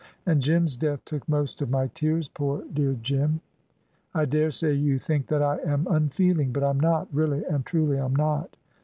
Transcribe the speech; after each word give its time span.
And 0.25 0.41
Jim's 0.41 0.77
death 0.77 1.05
took 1.05 1.29
most 1.29 1.61
of 1.61 1.69
my 1.69 1.85
tears 1.85 2.27
poor 2.27 2.63
dear 2.73 2.93
Jim! 3.03 3.39
I 4.15 4.25
daresay 4.25 4.73
you 4.73 4.97
think 4.97 5.27
that 5.27 5.43
I 5.43 5.57
am 5.59 5.85
unfeeling; 5.85 6.51
but 6.51 6.63
I'm 6.63 6.79
not 6.79 7.07
really 7.13 7.45
and 7.45 7.63
truly, 7.63 7.97
I'm 7.99 8.15
not. 8.15 8.57